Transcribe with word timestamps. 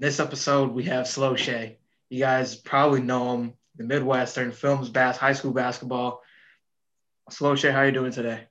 this 0.00 0.18
episode, 0.18 0.72
we 0.72 0.84
have 0.84 1.06
Slow 1.06 1.36
Shay. 1.36 1.76
You 2.08 2.20
guys 2.20 2.56
probably 2.56 3.02
know 3.02 3.34
him, 3.34 3.52
the 3.76 3.84
Midwestern 3.84 4.50
films 4.50 4.88
bass, 4.88 5.18
high 5.18 5.34
school 5.34 5.52
basketball. 5.52 6.22
Slow 7.28 7.54
Shay, 7.54 7.70
how 7.70 7.82
you 7.82 7.92
doing 7.92 8.10
today? 8.10 8.48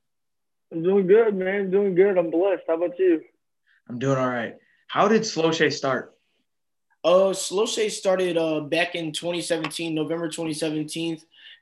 I'm 0.71 0.83
doing 0.83 1.07
good, 1.07 1.35
man. 1.35 1.61
I'm 1.61 1.71
doing 1.71 1.95
good. 1.95 2.19
I'm 2.19 2.29
blessed. 2.29 2.61
How 2.67 2.75
about 2.75 2.99
you? 2.99 3.21
I'm 3.89 3.97
doing 3.97 4.19
all 4.19 4.29
right. 4.29 4.57
How 4.87 5.07
did 5.07 5.25
Slow 5.25 5.51
Shay 5.51 5.71
start? 5.71 6.15
Uh, 7.03 7.33
Slow 7.33 7.65
Shay 7.65 7.89
started 7.89 8.37
uh 8.37 8.59
back 8.59 8.93
in 8.93 9.11
2017, 9.11 9.95
November 9.95 10.27
2017, 10.27 11.19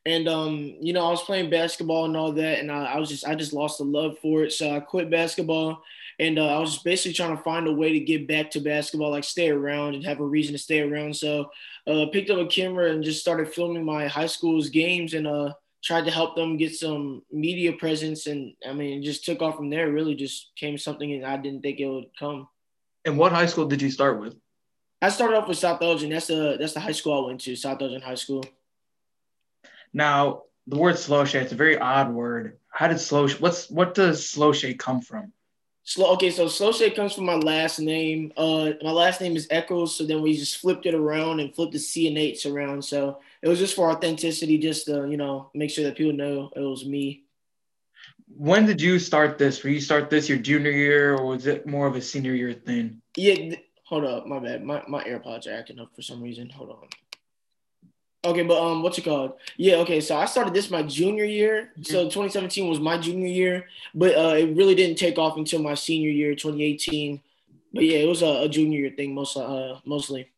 and 0.08 0.28
um, 0.28 0.76
you 0.80 0.94
know, 0.94 1.06
I 1.06 1.10
was 1.10 1.24
playing 1.24 1.50
basketball 1.50 2.06
and 2.06 2.18
all 2.18 2.32
that, 2.32 2.60
and 2.60 2.72
I, 2.72 2.94
I 2.94 3.00
was 3.00 3.10
just 3.10 3.26
I 3.26 3.36
just 3.36 3.54
lost 3.54 3.78
the 3.78 3.84
love 3.84 4.18
for 4.20 4.44
it, 4.44 4.54
so 4.54 4.76
I 4.76 4.80
quit 4.80 5.12
basketball 5.12 5.84
and 6.20 6.40
uh, 6.40 6.48
I 6.48 6.60
was 6.60 6.80
basically 6.80 7.14
trying 7.14 7.36
to 7.36 7.44
find 7.44 7.68
a 7.68 7.72
way 7.72 7.92
to 7.94 8.00
get 8.00 8.28
back 8.28 8.50
to 8.52 8.60
basketball, 8.60 9.12
like 9.12 9.24
stay 9.24 9.50
around 9.50 9.96
and 9.96 10.06
have 10.06 10.20
a 10.20 10.26
reason 10.26 10.54
to 10.54 10.60
stay 10.60 10.82
around. 10.82 11.16
So 11.16 11.52
uh, 11.86 12.08
picked 12.12 12.30
up 12.30 12.40
a 12.40 12.48
camera 12.48 12.92
and 12.92 13.04
just 13.04 13.22
started 13.22 13.54
filming 13.54 13.86
my 13.86 14.08
high 14.08 14.26
school's 14.26 14.70
games 14.70 15.14
and 15.14 15.28
uh, 15.28 15.54
tried 15.84 16.06
to 16.06 16.12
help 16.12 16.36
them 16.36 16.58
get 16.58 16.76
some 16.76 17.22
media 17.32 17.74
presence. 17.74 18.26
And 18.26 18.54
I 18.68 18.74
mean, 18.74 19.04
just 19.04 19.26
took 19.26 19.42
off 19.44 19.58
from 19.58 19.70
there. 19.70 19.92
Really, 19.92 20.16
just 20.16 20.52
came 20.56 20.78
something 20.78 21.14
and 21.14 21.26
I 21.26 21.38
didn't 21.38 21.62
think 21.62 21.80
it 21.80 21.88
would 21.88 22.10
come. 22.18 22.48
And 23.06 23.18
what 23.18 23.32
high 23.32 23.46
school 23.46 23.68
did 23.68 23.82
you 23.82 23.92
start 23.92 24.20
with? 24.20 24.36
I 25.00 25.10
started 25.10 25.38
off 25.38 25.48
with 25.48 25.60
South 25.60 25.82
Elgin. 25.84 26.10
That's 26.10 26.28
the 26.28 26.58
that's 26.60 26.74
the 26.74 26.80
high 26.80 26.92
school 26.92 27.24
I 27.24 27.28
went 27.28 27.42
to, 27.42 27.56
South 27.56 27.80
Elgin 27.80 28.02
High 28.02 28.16
School. 28.16 28.44
Now, 29.94 30.44
the 30.68 30.78
word 30.78 30.98
Slow 30.98 31.26
Shay, 31.26 31.40
it's 31.40 31.54
a 31.54 31.56
very 31.56 31.78
odd 31.78 32.12
word. 32.12 32.58
How 32.70 32.88
did 32.88 33.00
slow 33.00 33.28
what's 33.40 33.70
what 33.70 33.96
does 33.96 34.30
Slow 34.30 34.54
Shay 34.54 34.74
come 34.74 35.02
from? 35.02 35.32
Slow. 35.84 36.14
Okay, 36.14 36.32
so 36.32 36.50
Slow 36.50 36.74
Shay 36.74 36.92
comes 36.92 37.14
from 37.14 37.26
my 37.26 37.36
last 37.36 37.80
name. 37.80 38.34
Uh, 38.36 38.72
my 38.84 38.92
last 38.92 39.22
name 39.22 39.38
is 39.38 39.48
Echols. 39.50 39.96
So 39.96 40.06
then 40.06 40.22
we 40.22 40.36
just 40.36 40.58
flipped 40.58 40.86
it 40.86 40.94
around 40.94 41.40
and 41.40 41.56
flipped 41.56 41.72
the 41.72 41.80
C 41.80 42.10
and 42.10 42.18
H 42.18 42.46
around. 42.46 42.84
So 42.84 43.20
it 43.42 43.48
was 43.48 43.58
just 43.58 43.76
for 43.76 43.90
authenticity, 43.90 44.58
just 44.58 44.86
to 44.88 45.08
you 45.10 45.16
know 45.18 45.50
make 45.54 45.70
sure 45.70 45.86
that 45.86 45.96
people 45.96 46.14
know 46.14 46.52
it 46.56 46.60
was 46.60 46.86
me. 46.86 47.24
When 48.36 48.66
did 48.66 48.82
you 48.82 49.00
start 49.00 49.38
this? 49.38 49.64
Were 49.64 49.70
you 49.70 49.80
start 49.80 50.10
this 50.10 50.28
your 50.28 50.38
junior 50.38 50.72
year, 50.72 51.16
or 51.16 51.26
was 51.26 51.48
it 51.48 51.66
more 51.66 51.88
of 51.88 51.96
a 51.96 52.02
senior 52.02 52.34
year 52.34 52.54
thing? 52.54 53.02
Yeah. 53.16 53.56
Hold 53.86 54.04
up, 54.04 54.28
my 54.28 54.40
bad. 54.40 54.66
My 54.66 54.84
my 54.90 55.02
AirPods 55.06 55.48
are 55.48 55.54
acting 55.54 55.80
up 55.80 55.96
for 55.96 56.02
some 56.02 56.22
reason. 56.22 56.50
Hold 56.50 56.72
on. 56.72 57.07
Okay, 58.28 58.44
but 58.44 58.62
um, 58.62 58.84
what's 58.84 58.98
it 58.98 59.06
called? 59.06 59.34
Yeah, 59.56 59.76
okay. 59.78 60.02
So 60.02 60.18
I 60.18 60.26
started 60.26 60.54
this 60.54 60.70
my 60.70 60.84
junior 60.84 61.24
year. 61.24 61.70
Mm-hmm. 61.72 61.84
So 61.84 62.04
2017 62.04 62.68
was 62.68 62.80
my 62.80 62.98
junior 62.98 63.28
year, 63.28 63.68
but 63.96 64.18
uh, 64.18 64.36
it 64.36 64.56
really 64.56 64.76
didn't 64.76 64.98
take 64.98 65.18
off 65.18 65.38
until 65.38 65.62
my 65.62 65.76
senior 65.76 66.10
year, 66.10 66.36
2018. 66.36 67.22
But 67.74 67.86
yeah, 67.86 68.00
it 68.00 68.08
was 68.08 68.24
a, 68.24 68.44
a 68.44 68.50
junior 68.50 68.80
year 68.80 68.92
thing, 68.92 69.16
most 69.16 69.38
uh, 69.38 69.80
mostly. 69.86 70.30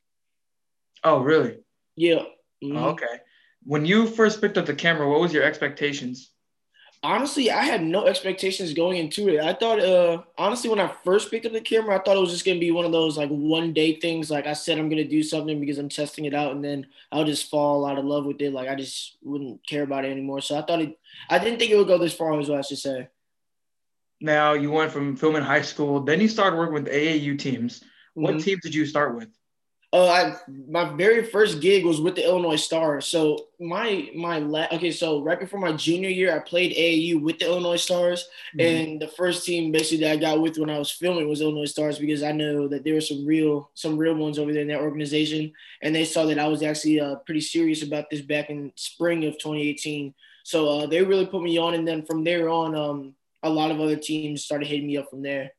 Oh, 1.03 1.19
really? 1.19 1.57
Yeah. 1.95 2.23
Mm-hmm. 2.63 2.77
Oh, 2.77 2.89
okay. 2.89 3.21
When 3.63 3.85
you 3.85 4.05
first 4.05 4.39
picked 4.39 4.57
up 4.59 4.67
the 4.67 4.75
camera, 4.75 5.09
what 5.09 5.19
was 5.19 5.33
your 5.33 5.43
expectations? 5.43 6.29
Honestly, 7.03 7.51
I 7.51 7.63
had 7.63 7.83
no 7.83 8.05
expectations 8.05 8.73
going 8.73 8.97
into 8.97 9.29
it. 9.29 9.39
I 9.39 9.53
thought, 9.53 9.79
uh, 9.79 10.23
honestly, 10.37 10.69
when 10.69 10.79
I 10.79 10.91
first 11.03 11.31
picked 11.31 11.45
up 11.45 11.53
the 11.53 11.61
camera, 11.61 11.95
I 11.95 12.03
thought 12.03 12.17
it 12.17 12.21
was 12.21 12.31
just 12.31 12.45
gonna 12.45 12.59
be 12.59 12.71
one 12.71 12.85
of 12.85 12.91
those 12.91 13.17
like 13.17 13.29
one 13.29 13.73
day 13.73 13.99
things. 13.99 14.29
Like 14.29 14.47
I 14.47 14.53
said, 14.53 14.77
I'm 14.77 14.89
gonna 14.89 15.03
do 15.03 15.23
something 15.23 15.59
because 15.59 15.77
I'm 15.77 15.89
testing 15.89 16.25
it 16.25 16.33
out, 16.33 16.51
and 16.51 16.63
then 16.63 16.87
I'll 17.11 17.25
just 17.25 17.49
fall 17.49 17.85
out 17.85 17.97
of 17.97 18.05
love 18.05 18.25
with 18.25 18.41
it. 18.41 18.53
Like 18.53 18.69
I 18.69 18.75
just 18.75 19.17
wouldn't 19.21 19.65
care 19.65 19.83
about 19.83 20.05
it 20.05 20.11
anymore. 20.11 20.41
So 20.41 20.57
I 20.57 20.61
thought 20.61 20.81
it. 20.81 20.97
I 21.29 21.39
didn't 21.39 21.59
think 21.59 21.71
it 21.71 21.77
would 21.77 21.87
go 21.87 21.97
this 21.97 22.13
far. 22.13 22.37
Is 22.39 22.49
what 22.49 22.59
I 22.59 22.63
should 22.63 22.79
say. 22.79 23.07
Now 24.21 24.53
you 24.53 24.71
went 24.71 24.91
from 24.91 25.15
filming 25.15 25.43
high 25.43 25.61
school, 25.61 26.01
then 26.01 26.19
you 26.19 26.27
started 26.27 26.57
working 26.57 26.73
with 26.73 26.87
AAU 26.87 27.39
teams. 27.39 27.83
What 28.13 28.31
mm-hmm. 28.31 28.39
teams 28.41 28.61
did 28.61 28.75
you 28.75 28.85
start 28.85 29.15
with? 29.15 29.29
Uh, 29.91 30.07
I 30.07 30.35
my 30.67 30.95
very 30.95 31.23
first 31.23 31.61
gig 31.61 31.83
was 31.83 31.99
with 31.99 32.15
the 32.15 32.23
Illinois 32.23 32.57
Stars. 32.57 33.07
So 33.07 33.47
my 33.59 34.07
my 34.15 34.37
la- 34.37 34.67
okay, 34.71 34.91
so 34.91 35.23
right 35.23 35.39
before 35.39 35.59
my 35.59 35.71
junior 35.71 36.09
year, 36.09 36.35
I 36.35 36.39
played 36.39 36.75
AAU 36.75 37.23
with 37.23 37.39
the 37.39 37.45
Illinois 37.45 37.81
Stars, 37.81 38.27
mm-hmm. 38.55 38.59
and 38.59 39.01
the 39.01 39.07
first 39.07 39.47
team 39.47 39.71
basically 39.71 40.05
that 40.05 40.11
I 40.11 40.17
got 40.17 40.41
with 40.41 40.59
when 40.59 40.69
I 40.69 40.77
was 40.77 40.91
filming 40.91 41.27
was 41.27 41.41
Illinois 41.41 41.65
Stars 41.65 41.97
because 41.97 42.21
I 42.21 42.31
know 42.31 42.67
that 42.67 42.83
there 42.83 42.93
were 42.93 43.01
some 43.01 43.25
real 43.25 43.71
some 43.73 43.97
real 43.97 44.13
ones 44.13 44.37
over 44.37 44.53
there 44.53 44.61
in 44.61 44.67
that 44.67 44.81
organization, 44.81 45.51
and 45.81 45.95
they 45.95 46.05
saw 46.05 46.25
that 46.25 46.37
I 46.37 46.47
was 46.47 46.61
actually 46.61 46.99
uh, 46.99 47.15
pretty 47.25 47.41
serious 47.41 47.81
about 47.81 48.11
this 48.11 48.21
back 48.21 48.51
in 48.51 48.71
spring 48.75 49.25
of 49.25 49.39
2018. 49.39 50.13
So 50.43 50.69
uh, 50.69 50.85
they 50.85 51.01
really 51.01 51.25
put 51.25 51.41
me 51.41 51.57
on, 51.57 51.73
and 51.73 51.87
then 51.87 52.05
from 52.05 52.23
there 52.23 52.47
on, 52.47 52.75
um, 52.75 53.15
a 53.41 53.49
lot 53.49 53.71
of 53.71 53.81
other 53.81 53.95
teams 53.95 54.43
started 54.43 54.67
hitting 54.67 54.85
me 54.85 54.97
up 54.97 55.09
from 55.09 55.23
there. 55.23 55.51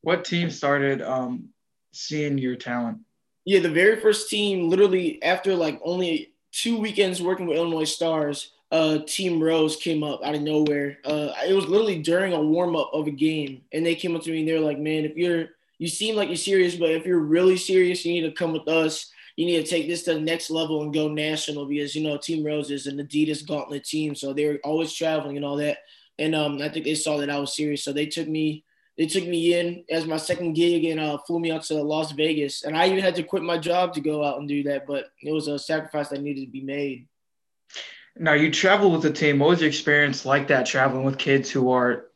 What 0.00 0.24
team 0.24 0.50
started 0.50 1.02
um, 1.02 1.50
seeing 1.92 2.36
your 2.36 2.56
talent? 2.56 2.98
Yeah, 3.44 3.60
the 3.60 3.70
very 3.70 4.00
first 4.00 4.30
team, 4.30 4.70
literally 4.70 5.22
after 5.22 5.54
like 5.54 5.80
only 5.84 6.32
two 6.52 6.78
weekends 6.78 7.20
working 7.20 7.46
with 7.46 7.58
Illinois 7.58 7.84
Stars, 7.84 8.52
uh, 8.72 8.98
Team 9.06 9.42
Rose 9.42 9.76
came 9.76 10.02
up 10.02 10.24
out 10.24 10.34
of 10.34 10.42
nowhere. 10.42 10.98
Uh, 11.04 11.32
it 11.46 11.52
was 11.52 11.66
literally 11.66 12.00
during 12.02 12.32
a 12.32 12.40
warm 12.40 12.74
up 12.74 12.90
of 12.92 13.06
a 13.06 13.10
game, 13.10 13.62
and 13.72 13.84
they 13.84 13.94
came 13.94 14.16
up 14.16 14.22
to 14.22 14.30
me 14.30 14.40
and 14.40 14.48
they're 14.48 14.60
like, 14.60 14.78
"Man, 14.78 15.04
if 15.04 15.16
you're 15.16 15.48
you 15.78 15.88
seem 15.88 16.16
like 16.16 16.28
you're 16.28 16.36
serious, 16.36 16.76
but 16.76 16.90
if 16.90 17.04
you're 17.04 17.18
really 17.18 17.56
serious, 17.56 18.04
you 18.04 18.12
need 18.12 18.28
to 18.28 18.32
come 18.32 18.52
with 18.52 18.68
us. 18.68 19.10
You 19.36 19.46
need 19.46 19.64
to 19.64 19.70
take 19.70 19.88
this 19.88 20.04
to 20.04 20.14
the 20.14 20.20
next 20.20 20.50
level 20.50 20.82
and 20.82 20.94
go 20.94 21.08
national 21.08 21.66
because 21.66 21.94
you 21.94 22.02
know 22.02 22.16
Team 22.16 22.44
Rose 22.44 22.70
is 22.70 22.86
an 22.86 22.98
Adidas 22.98 23.46
Gauntlet 23.46 23.84
team, 23.84 24.14
so 24.14 24.32
they're 24.32 24.58
always 24.64 24.92
traveling 24.92 25.36
and 25.36 25.44
all 25.44 25.56
that. 25.56 25.78
And 26.18 26.34
um, 26.34 26.62
I 26.62 26.68
think 26.68 26.84
they 26.84 26.94
saw 26.94 27.18
that 27.18 27.30
I 27.30 27.38
was 27.38 27.54
serious, 27.54 27.84
so 27.84 27.92
they 27.92 28.06
took 28.06 28.28
me 28.28 28.64
they 28.96 29.06
took 29.06 29.26
me 29.26 29.54
in 29.54 29.84
as 29.90 30.06
my 30.06 30.16
second 30.16 30.52
gig 30.52 30.84
and 30.84 31.00
uh, 31.00 31.18
flew 31.18 31.40
me 31.40 31.50
out 31.50 31.62
to 31.64 31.82
Las 31.82 32.12
Vegas. 32.12 32.62
And 32.62 32.76
I 32.76 32.86
even 32.86 33.00
had 33.00 33.16
to 33.16 33.22
quit 33.22 33.42
my 33.42 33.58
job 33.58 33.94
to 33.94 34.00
go 34.00 34.22
out 34.22 34.38
and 34.38 34.48
do 34.48 34.62
that, 34.64 34.86
but 34.86 35.06
it 35.22 35.32
was 35.32 35.48
a 35.48 35.58
sacrifice 35.58 36.08
that 36.08 36.22
needed 36.22 36.46
to 36.46 36.50
be 36.50 36.62
made. 36.62 37.08
Now 38.16 38.34
you 38.34 38.50
travel 38.52 38.92
with 38.92 39.02
the 39.02 39.12
team. 39.12 39.40
What 39.40 39.50
was 39.50 39.60
your 39.60 39.68
experience 39.68 40.24
like 40.24 40.48
that 40.48 40.66
traveling 40.66 41.04
with 41.04 41.18
kids 41.18 41.50
who 41.50 41.72
are 41.72 42.06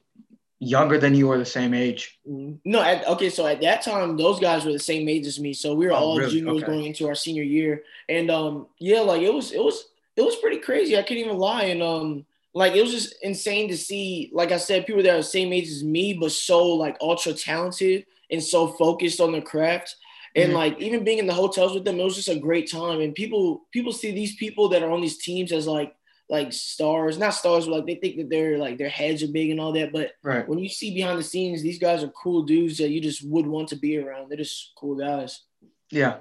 younger 0.61 0.99
than 0.99 1.15
you 1.15 1.29
or 1.29 1.39
the 1.39 1.45
same 1.45 1.75
age? 1.75 2.21
Mm-hmm. 2.29 2.57
No, 2.65 2.81
at, 2.81 3.07
okay. 3.09 3.31
So 3.31 3.47
at 3.47 3.61
that 3.63 3.83
time, 3.83 4.17
those 4.17 4.39
guys 4.39 4.65
were 4.65 4.73
the 4.73 4.79
same 4.79 5.09
age 5.09 5.27
as 5.27 5.41
me. 5.41 5.53
So 5.53 5.75
we 5.75 5.87
were 5.87 5.93
oh, 5.93 5.97
all 5.97 6.19
really? 6.19 6.31
juniors 6.31 6.63
okay. 6.63 6.67
going 6.67 6.85
into 6.85 7.09
our 7.09 7.17
senior 7.17 7.43
year, 7.43 7.83
and 8.09 8.31
um, 8.31 8.69
yeah, 8.79 9.01
like 9.01 9.23
it 9.23 9.35
was, 9.35 9.51
it 9.51 9.63
was, 9.63 9.89
it 10.15 10.23
was 10.23 10.37
pretty 10.37 10.59
crazy. 10.59 10.97
I 10.97 11.03
can't 11.03 11.19
even 11.19 11.37
lie, 11.37 11.65
and 11.65 11.83
um, 11.83 12.27
like 12.59 12.75
it 12.75 12.83
was 12.83 12.91
just 12.91 13.15
insane 13.23 13.69
to 13.69 13.77
see, 13.77 14.31
like 14.35 14.51
I 14.51 14.57
said, 14.57 14.85
people 14.85 15.01
that 15.05 15.15
are 15.15 15.19
the 15.19 15.23
same 15.23 15.53
age 15.53 15.69
as 15.69 15.85
me, 15.85 16.13
but 16.15 16.33
so 16.33 16.67
like 16.67 16.97
ultra 17.01 17.33
talented 17.33 18.05
and 18.33 18.43
so 18.43 18.67
focused 18.67 19.21
on 19.21 19.31
their 19.31 19.43
craft. 19.43 19.95
And 20.35 20.49
mm-hmm. 20.49 20.57
like 20.57 20.81
even 20.81 21.05
being 21.05 21.19
in 21.19 21.29
the 21.29 21.35
hotels 21.35 21.73
with 21.73 21.85
them, 21.85 22.01
it 22.01 22.03
was 22.03 22.17
just 22.17 22.29
a 22.29 22.35
great 22.35 22.69
time. 22.69 23.01
And 23.01 23.15
people 23.15 23.69
people 23.71 23.93
see 23.93 24.11
these 24.11 24.35
people 24.35 24.69
that 24.71 24.83
are 24.83 24.91
on 24.91 25.01
these 25.01 25.19
teams 25.19 25.53
as 25.53 25.69
like 25.69 25.95
like 26.29 26.53
stars, 26.53 27.17
not 27.17 27.35
stars, 27.35 27.67
but 27.67 27.77
like 27.77 27.87
they 27.87 27.95
think 27.95 28.17
that 28.17 28.29
they're 28.29 28.59
like 28.59 28.77
their 28.77 28.89
heads 28.89 29.23
are 29.23 29.29
big 29.29 29.51
and 29.51 29.61
all 29.61 29.73
that. 29.75 29.93
But 29.93 30.15
right. 30.25 30.47
when 30.49 30.59
you 30.59 30.69
see 30.69 30.93
behind 30.93 31.17
the 31.17 31.23
scenes, 31.23 31.63
these 31.63 31.79
guys 31.79 32.03
are 32.03 32.09
cool 32.09 32.43
dudes 32.43 32.79
that 32.79 32.91
you 32.91 33.01
just 33.01 33.25
would 33.25 33.47
want 33.47 33.69
to 33.69 33.77
be 33.77 33.99
around. 33.99 34.31
They're 34.31 34.39
just 34.39 34.73
cool 34.77 34.97
guys. 34.97 35.45
Yeah. 35.93 36.17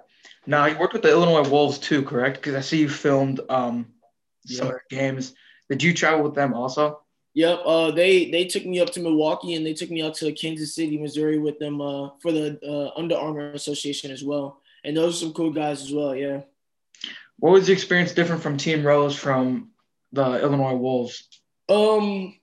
Now 0.45 0.67
you 0.67 0.77
worked 0.77 0.93
with 0.93 1.01
the 1.01 1.09
Illinois 1.09 1.49
Wolves 1.49 1.79
too, 1.79 2.03
correct? 2.03 2.37
Because 2.37 2.53
I 2.53 2.61
see 2.61 2.81
you 2.81 2.89
filmed 2.89 3.39
um, 3.49 3.87
some 4.45 4.67
yeah. 4.67 4.97
games. 4.99 5.33
Did 5.69 5.83
you 5.83 5.93
travel 5.93 6.23
with 6.23 6.35
them 6.35 6.53
also? 6.53 7.01
Yep. 7.33 7.59
Uh, 7.65 7.91
they 7.91 8.31
they 8.31 8.45
took 8.45 8.65
me 8.65 8.79
up 8.79 8.89
to 8.91 8.99
Milwaukee 8.99 9.53
and 9.53 9.65
they 9.65 9.73
took 9.73 9.91
me 9.91 10.01
out 10.01 10.15
to 10.15 10.31
Kansas 10.31 10.73
City, 10.73 10.97
Missouri 10.97 11.37
with 11.37 11.59
them 11.59 11.81
uh, 11.81 12.09
for 12.19 12.31
the 12.31 12.59
uh, 12.65 12.99
Under 12.99 13.15
Armour 13.15 13.51
Association 13.51 14.11
as 14.11 14.23
well. 14.23 14.61
And 14.83 14.97
those 14.97 15.17
are 15.17 15.25
some 15.25 15.33
cool 15.33 15.51
guys 15.51 15.81
as 15.83 15.93
well. 15.93 16.15
Yeah. 16.15 16.41
What 17.37 17.51
was 17.51 17.67
the 17.67 17.73
experience 17.73 18.13
different 18.13 18.41
from 18.41 18.57
Team 18.57 18.83
Rose 18.83 19.15
from 19.15 19.69
the 20.11 20.41
Illinois 20.41 20.73
Wolves? 20.73 21.27
Um, 21.69 22.33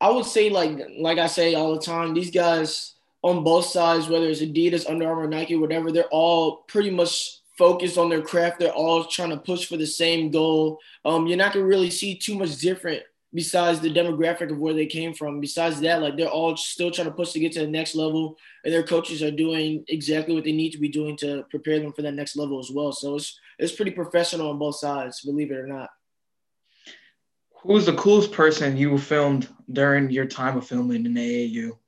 I 0.00 0.10
would 0.10 0.26
say 0.26 0.50
like 0.50 0.78
like 0.98 1.18
I 1.18 1.26
say 1.26 1.54
all 1.54 1.74
the 1.74 1.80
time, 1.80 2.12
these 2.12 2.30
guys 2.30 2.94
on 3.22 3.42
both 3.42 3.64
sides, 3.64 4.08
whether 4.08 4.28
it's 4.28 4.42
Adidas, 4.42 4.88
Under 4.88 5.08
Armour, 5.08 5.26
Nike, 5.26 5.56
whatever, 5.56 5.90
they're 5.90 6.04
all 6.10 6.58
pretty 6.68 6.90
much 6.90 7.38
focused 7.56 7.98
on 7.98 8.08
their 8.08 8.22
craft. 8.22 8.58
They're 8.58 8.72
all 8.72 9.04
trying 9.04 9.30
to 9.30 9.36
push 9.36 9.66
for 9.66 9.76
the 9.76 9.86
same 9.86 10.30
goal. 10.30 10.78
Um, 11.04 11.26
you're 11.26 11.38
not 11.38 11.52
gonna 11.52 11.64
really 11.64 11.90
see 11.90 12.16
too 12.16 12.36
much 12.36 12.56
different 12.58 13.02
besides 13.32 13.80
the 13.80 13.92
demographic 13.92 14.50
of 14.50 14.58
where 14.58 14.74
they 14.74 14.86
came 14.86 15.12
from. 15.12 15.40
Besides 15.40 15.80
that, 15.80 16.00
like 16.00 16.16
they're 16.16 16.28
all 16.28 16.56
still 16.56 16.90
trying 16.90 17.08
to 17.08 17.14
push 17.14 17.32
to 17.32 17.40
get 17.40 17.52
to 17.52 17.60
the 17.60 17.66
next 17.66 17.94
level, 17.94 18.36
and 18.64 18.72
their 18.72 18.82
coaches 18.82 19.22
are 19.22 19.30
doing 19.30 19.84
exactly 19.88 20.34
what 20.34 20.44
they 20.44 20.52
need 20.52 20.70
to 20.70 20.78
be 20.78 20.88
doing 20.88 21.16
to 21.18 21.44
prepare 21.50 21.80
them 21.80 21.92
for 21.92 22.02
that 22.02 22.14
next 22.14 22.36
level 22.36 22.58
as 22.58 22.70
well. 22.70 22.92
So 22.92 23.16
it's 23.16 23.38
it's 23.58 23.72
pretty 23.72 23.90
professional 23.90 24.50
on 24.50 24.58
both 24.58 24.76
sides, 24.76 25.20
believe 25.22 25.50
it 25.50 25.58
or 25.58 25.66
not. 25.66 25.90
Who's 27.62 27.86
the 27.86 27.94
coolest 27.94 28.30
person 28.30 28.76
you 28.76 28.98
filmed 28.98 29.48
during 29.72 30.10
your 30.10 30.26
time 30.26 30.56
of 30.58 30.66
filming 30.66 31.06
in 31.06 31.14
AAU? 31.14 31.78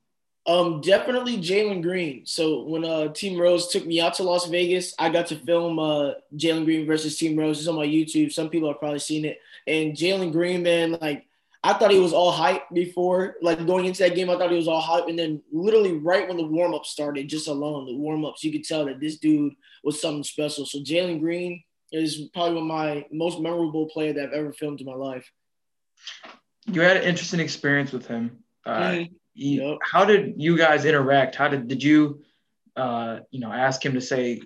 Um, 0.47 0.81
definitely 0.81 1.39
Jalen 1.39 1.83
Green. 1.83 2.25
So 2.25 2.63
when 2.63 2.85
uh 2.85 3.09
Team 3.09 3.39
Rose 3.39 3.69
took 3.69 3.85
me 3.85 4.01
out 4.01 4.15
to 4.15 4.23
Las 4.23 4.47
Vegas, 4.47 4.95
I 4.99 5.09
got 5.09 5.27
to 5.29 5.37
film 5.37 5.79
uh 5.79 6.13
Jalen 6.37 6.65
Green 6.65 6.87
versus 6.87 7.19
Team 7.19 7.37
Rose. 7.37 7.59
It's 7.59 7.69
on 7.69 7.75
my 7.75 7.87
YouTube. 7.87 8.33
Some 8.33 8.49
people 8.49 8.69
have 8.69 8.79
probably 8.79 9.01
seen 9.01 9.25
it. 9.25 9.41
And 9.67 9.95
Jalen 9.97 10.31
Green, 10.31 10.63
man, 10.63 10.97
like 11.01 11.27
I 11.65 11.73
thought 11.73 11.91
he 11.91 11.99
was 11.99 12.13
all 12.13 12.31
hype 12.31 12.63
before, 12.73 13.35
like 13.43 13.67
going 13.67 13.87
into 13.87 14.05
that 14.05 14.15
game. 14.15 14.31
I 14.31 14.39
thought 14.39 14.53
he 14.53 14.57
was 14.57 14.69
all 14.69 14.81
hype, 14.81 15.09
and 15.09 15.19
then 15.19 15.43
literally 15.51 15.95
right 15.95 16.29
when 16.29 16.37
the 16.37 16.47
warm 16.47 16.75
up 16.75 16.87
started, 16.87 17.29
just 17.29 17.49
alone 17.49 17.87
the 17.87 17.97
warm 17.97 18.25
ups, 18.25 18.45
you 18.45 18.53
could 18.53 18.63
tell 18.63 18.85
that 18.85 19.01
this 19.01 19.19
dude 19.19 19.53
was 19.83 20.01
something 20.01 20.23
special. 20.23 20.65
So 20.65 20.79
Jalen 20.79 21.19
Green 21.19 21.65
is 21.91 22.29
probably 22.33 22.55
one 22.55 22.63
of 22.63 22.69
my 22.69 23.07
most 23.11 23.41
memorable 23.41 23.87
player 23.87 24.13
that 24.13 24.29
I've 24.29 24.33
ever 24.33 24.53
filmed 24.53 24.81
in 24.81 24.87
my 24.87 24.95
life. 24.95 25.29
You 26.67 26.83
had 26.83 26.99
an 26.99 27.03
interesting 27.03 27.41
experience 27.41 27.91
with 27.91 28.07
him. 28.07 28.45
Uh, 28.65 28.91
Mhm. 28.91 29.11
You- 29.37 29.63
Yep. 29.63 29.79
How 29.83 30.05
did 30.05 30.35
you 30.39 30.57
guys 30.57 30.85
interact? 30.85 31.35
How 31.35 31.49
did 31.49 31.69
did 31.69 31.83
you, 31.83 32.23
uh, 32.75 33.21
you 33.31 33.41
know, 33.41 33.53
ask 33.53 33.85
him 33.85 33.95
to 33.95 34.01
say, 34.01 34.43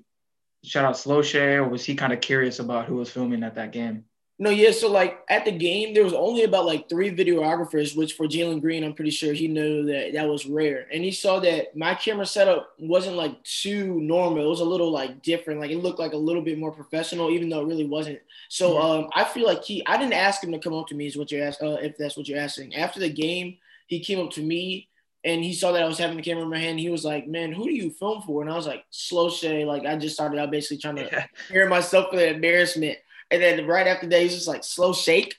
shout 0.65 0.85
out 0.85 0.97
Slow 0.99 1.23
Shay, 1.23 1.55
or 1.55 1.69
was 1.69 1.85
he 1.85 1.95
kind 1.95 2.13
of 2.13 2.21
curious 2.21 2.59
about 2.59 2.87
who 2.87 2.97
was 2.97 3.11
filming 3.11 3.43
at 3.43 3.55
that 3.55 3.73
game? 3.73 4.05
No, 4.41 4.49
yeah. 4.49 4.71
So 4.71 4.91
like 4.91 5.21
at 5.29 5.45
the 5.45 5.53
game, 5.53 5.93
there 5.93 6.03
was 6.03 6.15
only 6.15 6.45
about 6.45 6.65
like 6.65 6.89
three 6.89 7.15
videographers, 7.15 7.95
which 7.95 8.15
for 8.15 8.27
Jalen 8.27 8.63
Green, 8.63 8.83
I'm 8.83 8.95
pretty 8.95 9.11
sure 9.11 9.35
he 9.35 9.49
knew 9.49 9.85
that 9.85 10.15
that 10.15 10.27
was 10.27 10.47
rare. 10.47 10.87
And 10.91 11.05
he 11.05 11.11
saw 11.11 11.41
that 11.41 11.77
my 11.77 11.95
camera 11.95 12.25
setup 12.25 12.71
wasn't 12.79 13.17
like 13.17 13.45
too 13.45 14.01
normal. 14.01 14.43
It 14.43 14.49
was 14.49 14.61
a 14.61 14.65
little 14.65 14.91
like 14.91 15.23
different. 15.23 15.61
Like 15.61 15.71
it 15.71 15.83
looked 15.83 15.99
like 15.99 16.15
a 16.15 16.17
little 16.17 16.41
bit 16.41 16.59
more 16.59 16.73
professional, 16.73 17.29
even 17.29 17.51
though 17.51 17.61
it 17.61 17.67
really 17.67 17.87
wasn't. 17.87 18.19
So 18.49 18.81
um, 18.81 19.11
I 19.15 19.25
feel 19.25 19.45
like 19.47 19.63
he. 19.63 19.87
I 19.87 19.99
didn't 19.99 20.15
ask 20.15 20.43
him 20.43 20.53
to 20.53 20.59
come 20.59 20.73
up 20.73 20.87
to 20.87 20.95
me. 20.95 21.07
Is 21.07 21.19
what 21.19 21.31
you're 21.31 21.45
asking? 21.45 21.69
Uh, 21.69 21.73
if 21.73 21.99
that's 21.99 22.17
what 22.17 22.27
you're 22.27 22.41
asking. 22.41 22.75
After 22.75 22.99
the 22.99 23.11
game, 23.11 23.59
he 23.89 24.01
came 24.01 24.21
up 24.21 24.31
to 24.33 24.43
me. 24.43 24.89
And 25.23 25.45
he 25.45 25.53
saw 25.53 25.73
that 25.73 25.83
I 25.83 25.87
was 25.87 25.99
having 25.99 26.17
the 26.17 26.23
camera 26.23 26.45
in 26.45 26.49
my 26.49 26.59
hand. 26.59 26.81
He 26.81 26.89
was 26.89 27.05
like, 27.05 27.29
"Man, 27.29 27.53
who 27.53 27.65
do 27.65 27.75
you 27.75 27.91
film 27.91 28.23
for?" 28.23 28.41
And 28.41 28.51
I 28.51 28.57
was 28.57 28.67
like, 28.67 28.87
"Slow 28.89 29.29
Shay." 29.29 29.67
Like 29.67 29.85
I 29.85 29.95
just 29.97 30.15
started 30.15 30.41
out 30.41 30.51
basically 30.51 30.79
trying 30.79 30.97
to 30.97 31.29
prepare 31.47 31.69
myself 31.69 32.09
for 32.09 32.17
the 32.17 32.31
embarrassment. 32.31 32.97
And 33.31 33.43
then 33.43 33.67
right 33.67 33.87
after 33.87 34.07
that, 34.09 34.23
he's 34.23 34.35
just 34.35 34.49
like 34.49 34.65
slow 34.65 34.93
shake. 34.93 35.37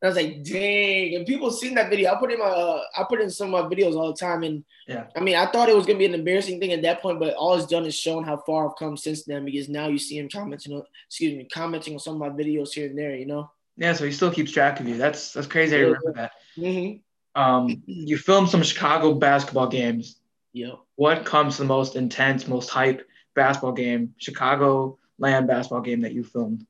And 0.00 0.08
I 0.08 0.14
was 0.14 0.16
like, 0.16 0.44
dang. 0.44 1.16
And 1.16 1.26
people 1.26 1.50
seen 1.50 1.74
that 1.74 1.90
video. 1.90 2.12
I 2.12 2.18
put 2.18 2.32
in 2.32 2.38
my 2.38 2.46
uh, 2.46 2.82
I 2.96 3.04
put 3.08 3.20
in 3.20 3.30
some 3.30 3.52
of 3.52 3.64
my 3.64 3.74
videos 3.74 3.96
all 3.96 4.12
the 4.12 4.18
time. 4.18 4.42
And 4.42 4.64
Yeah. 4.86 5.06
I 5.16 5.20
mean, 5.20 5.36
I 5.36 5.46
thought 5.46 5.68
it 5.68 5.76
was 5.76 5.86
gonna 5.86 5.98
be 5.98 6.06
an 6.06 6.14
embarrassing 6.14 6.60
thing 6.60 6.72
at 6.72 6.82
that 6.82 7.02
point, 7.02 7.18
but 7.18 7.34
all 7.34 7.54
it's 7.54 7.66
done 7.66 7.84
is 7.84 7.96
shown 7.96 8.24
how 8.24 8.36
far 8.38 8.68
I've 8.68 8.76
come 8.76 8.96
since 8.96 9.24
then 9.24 9.44
because 9.44 9.68
now 9.68 9.88
you 9.88 9.98
see 9.98 10.18
him 10.18 10.28
commenting 10.28 10.74
on 10.74 10.82
excuse 11.06 11.36
me, 11.36 11.48
commenting 11.52 11.94
on 11.94 12.00
some 12.00 12.14
of 12.14 12.20
my 12.20 12.30
videos 12.30 12.72
here 12.72 12.86
and 12.86 12.98
there, 12.98 13.14
you 13.16 13.26
know? 13.26 13.50
Yeah, 13.76 13.92
so 13.92 14.04
he 14.04 14.12
still 14.12 14.30
keeps 14.30 14.52
track 14.52 14.80
of 14.80 14.88
you. 14.88 14.96
That's 14.96 15.32
that's 15.32 15.46
crazy. 15.46 15.76
I 15.76 15.80
remember 15.80 16.12
that. 16.14 16.32
Mm-hmm. 16.56 17.40
Um, 17.40 17.82
you 17.86 18.18
filmed 18.18 18.48
some 18.48 18.62
Chicago 18.62 19.14
basketball 19.14 19.68
games. 19.68 20.16
Yep. 20.52 20.78
What 20.96 21.24
comes 21.24 21.56
to 21.56 21.62
the 21.62 21.68
most 21.68 21.94
intense, 21.94 22.48
most 22.48 22.68
hype 22.68 23.06
basketball 23.34 23.72
game, 23.72 24.14
Chicago 24.18 24.98
land 25.18 25.46
basketball 25.46 25.82
game 25.82 26.00
that 26.00 26.12
you 26.12 26.24
filmed? 26.24 26.66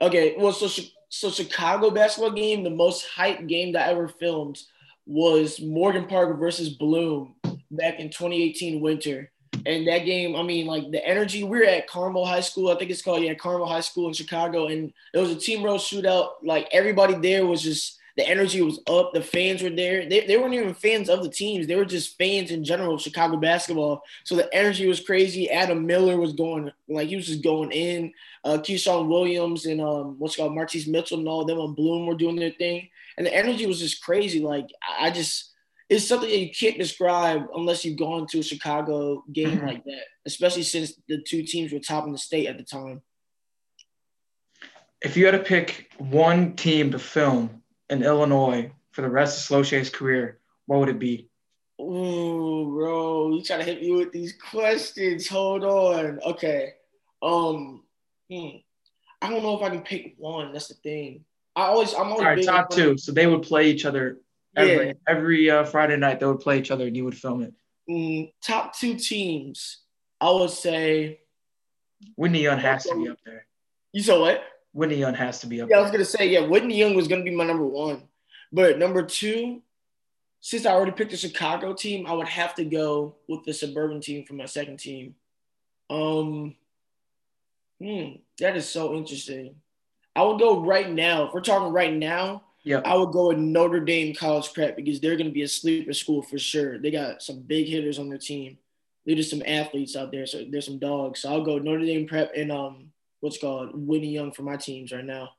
Okay, 0.00 0.34
well, 0.38 0.52
so 0.52 0.68
so 1.10 1.30
Chicago 1.30 1.90
basketball 1.90 2.30
game, 2.30 2.62
the 2.62 2.70
most 2.70 3.06
hype 3.08 3.46
game 3.46 3.72
that 3.72 3.88
I 3.88 3.90
ever 3.90 4.08
filmed 4.08 4.58
was 5.06 5.60
Morgan 5.60 6.06
Park 6.06 6.38
versus 6.38 6.70
Bloom 6.70 7.34
back 7.70 7.98
in 7.98 8.08
2018 8.08 8.80
winter. 8.80 9.30
And 9.66 9.86
that 9.88 10.06
game, 10.06 10.36
I 10.36 10.42
mean, 10.42 10.66
like 10.66 10.90
the 10.90 11.04
energy, 11.04 11.44
we 11.44 11.58
were 11.58 11.64
at 11.64 11.88
Carmel 11.88 12.24
High 12.24 12.40
School. 12.40 12.70
I 12.70 12.76
think 12.76 12.90
it's 12.90 13.02
called, 13.02 13.22
yeah, 13.22 13.34
Carmel 13.34 13.66
High 13.66 13.80
School 13.80 14.08
in 14.08 14.14
Chicago. 14.14 14.68
And 14.68 14.92
it 15.12 15.18
was 15.18 15.30
a 15.30 15.36
team 15.36 15.62
road 15.62 15.80
shootout. 15.80 16.30
Like 16.42 16.68
everybody 16.72 17.14
there 17.14 17.44
was 17.44 17.60
just, 17.60 17.98
the 18.16 18.28
energy 18.28 18.60
was 18.60 18.80
up. 18.88 19.12
The 19.12 19.22
fans 19.22 19.62
were 19.62 19.70
there. 19.70 20.08
They, 20.08 20.26
they 20.26 20.36
weren't 20.36 20.54
even 20.54 20.74
fans 20.74 21.08
of 21.08 21.22
the 21.22 21.30
teams. 21.30 21.66
They 21.66 21.76
were 21.76 21.84
just 21.84 22.18
fans 22.18 22.50
in 22.50 22.64
general 22.64 22.94
of 22.94 23.00
Chicago 23.00 23.36
basketball. 23.36 24.02
So 24.24 24.36
the 24.36 24.52
energy 24.54 24.86
was 24.86 25.00
crazy. 25.00 25.50
Adam 25.50 25.86
Miller 25.86 26.16
was 26.18 26.32
going, 26.32 26.70
like, 26.88 27.08
he 27.08 27.16
was 27.16 27.26
just 27.26 27.42
going 27.42 27.70
in 27.72 28.12
uh, 28.44 28.58
Keyshawn 28.58 29.08
Williams 29.08 29.66
and 29.66 29.80
um, 29.80 30.18
what's 30.18 30.36
called 30.36 30.54
Martise 30.54 30.86
Mitchell 30.86 31.18
and 31.18 31.28
all 31.28 31.44
them 31.44 31.58
on 31.58 31.74
Bloom 31.74 32.06
were 32.06 32.14
doing 32.14 32.36
their 32.36 32.52
thing, 32.52 32.88
and 33.16 33.26
the 33.26 33.34
energy 33.34 33.66
was 33.66 33.78
just 33.78 34.02
crazy. 34.02 34.40
Like 34.40 34.68
I 34.98 35.10
just, 35.10 35.52
it's 35.88 36.06
something 36.06 36.28
that 36.28 36.38
you 36.38 36.50
can't 36.50 36.78
describe 36.78 37.46
unless 37.54 37.84
you've 37.84 37.98
gone 37.98 38.26
to 38.28 38.38
a 38.38 38.42
Chicago 38.42 39.24
game 39.32 39.58
Mhm. 39.58 39.66
like 39.66 39.84
that, 39.84 40.04
especially 40.24 40.62
since 40.62 40.94
the 41.08 41.20
two 41.20 41.42
teams 41.42 41.72
were 41.72 41.80
top 41.80 42.06
in 42.06 42.12
the 42.12 42.18
state 42.18 42.46
at 42.46 42.56
the 42.56 42.64
time. 42.64 43.02
If 45.02 45.16
you 45.16 45.24
had 45.24 45.32
to 45.32 45.38
pick 45.38 45.92
one 45.98 46.54
team 46.56 46.92
to 46.92 46.98
film 46.98 47.59
in 47.90 48.02
Illinois 48.02 48.72
for 48.92 49.02
the 49.02 49.10
rest 49.10 49.38
of 49.38 49.44
Slow 49.44 49.62
Shay's 49.62 49.90
career, 49.90 50.38
what 50.66 50.80
would 50.80 50.88
it 50.88 50.98
be? 50.98 51.28
Ooh, 51.80 52.70
bro, 52.74 53.30
you 53.34 53.42
trying 53.42 53.60
to 53.60 53.64
hit 53.64 53.80
me 53.80 53.92
with 53.92 54.12
these 54.12 54.34
questions? 54.34 55.28
Hold 55.28 55.64
on. 55.64 56.20
Okay. 56.24 56.74
Um, 57.22 57.82
hmm. 58.30 58.48
I 59.22 59.28
don't 59.28 59.42
know 59.42 59.56
if 59.56 59.62
I 59.62 59.70
can 59.70 59.82
pick 59.82 60.14
one. 60.18 60.52
That's 60.52 60.68
the 60.68 60.74
thing. 60.74 61.24
I 61.56 61.64
always, 61.64 61.92
I'm 61.94 62.12
always 62.12 62.20
All 62.20 62.26
right, 62.26 62.44
top 62.44 62.70
two. 62.70 62.96
So 62.96 63.12
they 63.12 63.26
would 63.26 63.42
play 63.42 63.70
each 63.70 63.84
other 63.84 64.18
every 64.56 64.86
Yeah. 64.88 64.92
every 65.08 65.50
uh, 65.50 65.64
Friday 65.64 65.96
night. 65.96 66.20
They 66.20 66.26
would 66.26 66.40
play 66.40 66.58
each 66.58 66.70
other, 66.70 66.86
and 66.86 66.96
you 66.96 67.04
would 67.04 67.16
film 67.16 67.42
it. 67.42 67.52
Mm, 67.88 68.32
top 68.42 68.76
two 68.76 68.94
teams, 68.96 69.78
I 70.20 70.30
would 70.30 70.50
say. 70.50 71.20
Whitney 72.16 72.42
Young 72.42 72.58
has 72.58 72.84
to 72.84 72.96
be 72.96 73.08
up 73.08 73.18
there. 73.24 73.46
You 73.92 74.02
saw 74.02 74.20
what? 74.20 74.42
Whitney 74.72 74.96
Young 74.96 75.14
has 75.14 75.40
to 75.40 75.46
be 75.46 75.60
up 75.60 75.68
Yeah, 75.68 75.78
I 75.78 75.82
was 75.82 75.90
gonna 75.90 76.04
say 76.04 76.28
yeah. 76.28 76.46
Whitney 76.46 76.76
Young 76.76 76.94
was 76.94 77.08
gonna 77.08 77.24
be 77.24 77.34
my 77.34 77.44
number 77.44 77.66
one, 77.66 78.02
but 78.52 78.78
number 78.78 79.02
two, 79.02 79.62
since 80.40 80.64
I 80.64 80.72
already 80.72 80.92
picked 80.92 81.10
the 81.10 81.16
Chicago 81.16 81.74
team, 81.74 82.06
I 82.06 82.12
would 82.12 82.28
have 82.28 82.54
to 82.54 82.64
go 82.64 83.16
with 83.28 83.44
the 83.44 83.52
suburban 83.52 84.00
team 84.00 84.24
for 84.24 84.34
my 84.34 84.46
second 84.46 84.78
team. 84.78 85.14
Um, 85.90 86.54
hmm, 87.80 88.12
that 88.38 88.56
is 88.56 88.68
so 88.68 88.94
interesting. 88.94 89.56
I 90.16 90.22
would 90.22 90.40
go 90.40 90.64
right 90.64 90.90
now. 90.90 91.24
If 91.26 91.34
we're 91.34 91.40
talking 91.40 91.72
right 91.72 91.94
now, 91.94 92.44
yeah, 92.62 92.80
I 92.84 92.96
would 92.96 93.12
go 93.12 93.28
with 93.28 93.38
Notre 93.38 93.80
Dame 93.80 94.14
College 94.14 94.52
Prep 94.52 94.76
because 94.76 95.00
they're 95.00 95.16
going 95.16 95.28
to 95.28 95.32
be 95.32 95.42
a 95.42 95.48
sleeper 95.48 95.92
school 95.92 96.22
for 96.22 96.38
sure. 96.38 96.78
They 96.78 96.90
got 96.90 97.22
some 97.22 97.40
big 97.40 97.68
hitters 97.68 97.98
on 97.98 98.08
their 98.08 98.18
team. 98.18 98.58
They're 99.04 99.16
just 99.16 99.30
some 99.30 99.42
athletes 99.46 99.96
out 99.96 100.12
there, 100.12 100.26
so 100.26 100.44
there's 100.50 100.66
some 100.66 100.78
dogs. 100.78 101.20
So 101.20 101.30
I'll 101.30 101.44
go 101.44 101.58
Notre 101.58 101.84
Dame 101.84 102.06
Prep 102.06 102.32
and 102.36 102.52
um, 102.52 102.92
what's 103.20 103.38
called 103.38 103.70
Whitney 103.74 104.10
Young 104.10 104.32
for 104.32 104.42
my 104.42 104.56
teams 104.56 104.92
right 104.92 105.04
now. 105.04 105.30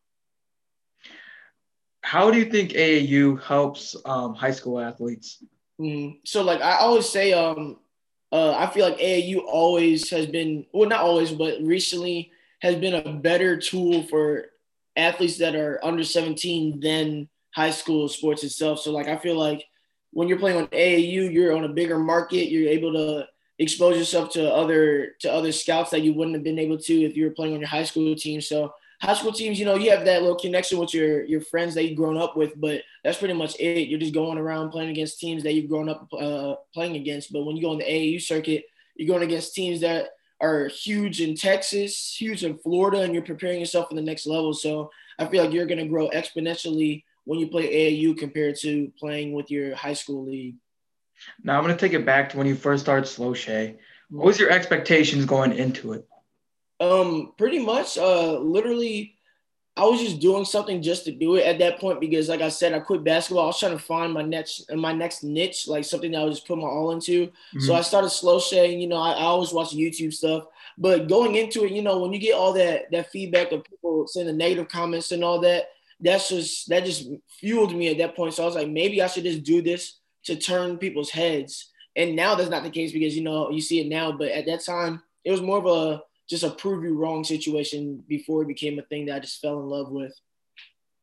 How 2.01 2.31
do 2.31 2.37
you 2.37 2.45
think 2.45 2.71
AAU 2.71 3.41
helps 3.41 3.95
um, 4.05 4.33
high 4.33 4.51
school 4.51 4.79
athletes? 4.79 5.43
Mhm. 5.79 6.19
So 6.25 6.43
like 6.43 6.61
I 6.61 6.77
always 6.77 7.07
say, 7.07 7.33
um, 7.33 7.79
uh, 8.31 8.53
I 8.57 8.67
feel 8.67 8.87
like 8.87 8.99
AAU 8.99 9.39
always 9.39 10.09
has 10.09 10.25
been 10.25 10.65
well, 10.73 10.89
not 10.89 11.01
always, 11.01 11.31
but 11.31 11.61
recently 11.61 12.31
has 12.61 12.75
been 12.75 12.93
a 12.93 13.13
better 13.13 13.57
tool 13.57 14.03
for 14.03 14.45
athletes 14.95 15.37
that 15.37 15.55
are 15.55 15.79
under 15.83 16.03
17 16.03 16.79
than 16.79 17.27
high 17.53 17.71
school 17.71 18.07
sports 18.07 18.43
itself. 18.43 18.79
So 18.79 18.91
like 18.91 19.07
I 19.07 19.17
feel 19.17 19.37
like 19.37 19.65
when 20.11 20.27
you're 20.27 20.39
playing 20.39 20.57
on 20.57 20.67
AAU, 20.67 21.31
you're 21.31 21.55
on 21.55 21.63
a 21.63 21.69
bigger 21.69 21.97
market. 21.97 22.49
You're 22.49 22.69
able 22.69 22.93
to 22.93 23.27
expose 23.61 23.95
yourself 23.95 24.31
to 24.31 24.51
other 24.51 25.15
to 25.19 25.31
other 25.31 25.51
scouts 25.51 25.91
that 25.91 26.01
you 26.01 26.13
wouldn't 26.13 26.35
have 26.35 26.43
been 26.43 26.59
able 26.59 26.77
to 26.77 27.03
if 27.03 27.15
you 27.15 27.25
were 27.25 27.31
playing 27.31 27.53
on 27.53 27.59
your 27.59 27.69
high 27.69 27.83
school 27.83 28.15
team. 28.15 28.41
So 28.41 28.73
high 29.01 29.13
school 29.13 29.31
teams, 29.31 29.59
you 29.59 29.65
know, 29.65 29.75
you 29.75 29.91
have 29.91 30.05
that 30.05 30.21
little 30.21 30.37
connection 30.37 30.79
with 30.79 30.93
your 30.93 31.23
your 31.25 31.41
friends 31.41 31.75
that 31.75 31.85
you've 31.85 31.97
grown 31.97 32.17
up 32.17 32.35
with, 32.35 32.59
but 32.59 32.81
that's 33.03 33.19
pretty 33.19 33.35
much 33.35 33.55
it. 33.59 33.87
You're 33.87 33.99
just 33.99 34.15
going 34.15 34.39
around 34.39 34.71
playing 34.71 34.89
against 34.89 35.19
teams 35.19 35.43
that 35.43 35.53
you've 35.53 35.69
grown 35.69 35.89
up 35.89 36.07
uh, 36.13 36.55
playing 36.73 36.95
against. 36.95 37.31
But 37.31 37.43
when 37.43 37.55
you 37.55 37.61
go 37.61 37.71
on 37.71 37.77
the 37.77 37.85
AAU 37.85 38.21
circuit, 38.21 38.65
you're 38.95 39.07
going 39.07 39.27
against 39.27 39.53
teams 39.53 39.81
that 39.81 40.09
are 40.41 40.67
huge 40.67 41.21
in 41.21 41.35
Texas, 41.35 42.15
huge 42.19 42.43
in 42.43 42.57
Florida, 42.57 43.01
and 43.01 43.13
you're 43.13 43.23
preparing 43.23 43.59
yourself 43.59 43.89
for 43.89 43.95
the 43.95 44.01
next 44.01 44.25
level. 44.25 44.53
So 44.53 44.89
I 45.19 45.27
feel 45.27 45.43
like 45.43 45.53
you're 45.53 45.67
going 45.67 45.77
to 45.77 45.87
grow 45.87 46.09
exponentially 46.09 47.03
when 47.25 47.37
you 47.37 47.47
play 47.47 47.71
AAU 47.71 48.17
compared 48.17 48.55
to 48.61 48.91
playing 48.99 49.33
with 49.33 49.51
your 49.51 49.75
high 49.75 49.93
school 49.93 50.25
league. 50.25 50.55
Now 51.43 51.57
I'm 51.57 51.63
gonna 51.63 51.77
take 51.77 51.93
it 51.93 52.05
back 52.05 52.29
to 52.29 52.37
when 52.37 52.47
you 52.47 52.55
first 52.55 52.83
started 52.83 53.07
Slow 53.07 53.33
Shay. 53.33 53.77
What 54.09 54.25
was 54.25 54.39
your 54.39 54.51
expectations 54.51 55.25
going 55.25 55.53
into 55.53 55.93
it? 55.93 56.07
Um, 56.79 57.33
pretty 57.37 57.59
much, 57.59 57.97
uh, 57.97 58.39
literally, 58.39 59.15
I 59.77 59.85
was 59.85 60.01
just 60.01 60.19
doing 60.19 60.43
something 60.43 60.81
just 60.81 61.05
to 61.05 61.11
do 61.11 61.35
it 61.35 61.45
at 61.45 61.59
that 61.59 61.79
point 61.79 62.01
because, 62.01 62.27
like 62.27 62.41
I 62.41 62.49
said, 62.49 62.73
I 62.73 62.79
quit 62.79 63.05
basketball. 63.05 63.45
I 63.45 63.47
was 63.47 63.59
trying 63.59 63.71
to 63.71 63.79
find 63.79 64.11
my 64.11 64.21
next 64.21 64.69
my 64.75 64.91
next 64.91 65.23
niche, 65.23 65.67
like 65.67 65.85
something 65.85 66.11
that 66.11 66.19
I 66.19 66.23
would 66.25 66.33
just 66.33 66.47
put 66.47 66.57
my 66.57 66.65
all 66.67 66.91
into. 66.91 67.31
So 67.59 67.73
I 67.73 67.81
started 67.81 68.09
slow 68.09 68.39
shay. 68.39 68.75
You 68.75 68.87
know, 68.87 68.97
I, 68.97 69.11
I 69.11 69.23
always 69.23 69.53
watch 69.53 69.73
YouTube 69.73 70.13
stuff, 70.13 70.45
but 70.77 71.07
going 71.07 71.35
into 71.35 71.63
it, 71.63 71.71
you 71.71 71.81
know, 71.81 71.99
when 71.99 72.11
you 72.11 72.19
get 72.19 72.35
all 72.35 72.51
that 72.53 72.91
that 72.91 73.11
feedback 73.11 73.53
of 73.53 73.63
people 73.63 74.07
saying 74.07 74.27
the 74.27 74.33
negative 74.33 74.67
comments 74.67 75.13
and 75.13 75.23
all 75.23 75.39
that, 75.39 75.69
that's 76.01 76.27
just 76.27 76.67
that 76.67 76.83
just 76.83 77.07
fueled 77.39 77.73
me 77.73 77.87
at 77.89 77.97
that 77.99 78.15
point. 78.15 78.33
So 78.33 78.43
I 78.43 78.47
was 78.47 78.55
like, 78.55 78.67
maybe 78.67 79.01
I 79.01 79.07
should 79.07 79.23
just 79.23 79.43
do 79.43 79.61
this 79.61 80.00
to 80.25 80.35
turn 80.35 80.77
people's 80.77 81.09
heads. 81.09 81.69
And 81.95 82.15
now 82.15 82.35
that's 82.35 82.49
not 82.49 82.63
the 82.63 82.69
case 82.69 82.91
because 82.91 83.15
you 83.15 83.23
know 83.23 83.49
you 83.51 83.61
see 83.61 83.81
it 83.81 83.87
now, 83.87 84.11
but 84.11 84.29
at 84.29 84.45
that 84.45 84.63
time 84.63 85.01
it 85.23 85.31
was 85.31 85.41
more 85.41 85.57
of 85.57 85.65
a 85.65 86.01
just 86.29 86.43
a 86.43 86.49
prove 86.49 86.83
you 86.83 86.97
wrong 86.97 87.23
situation 87.23 88.03
before 88.07 88.43
it 88.43 88.47
became 88.47 88.79
a 88.79 88.83
thing 88.83 89.05
that 89.05 89.15
I 89.15 89.19
just 89.19 89.41
fell 89.41 89.59
in 89.59 89.65
love 89.65 89.91
with. 89.91 90.13